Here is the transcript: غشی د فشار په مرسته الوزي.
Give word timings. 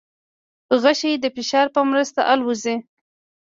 غشی 0.81 1.13
د 1.19 1.25
فشار 1.35 1.67
په 1.75 1.81
مرسته 1.89 2.21
الوزي. 2.31 2.75